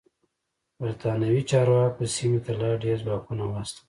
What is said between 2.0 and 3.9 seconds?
سیمې ته لا ډېر ځواکونه واستول.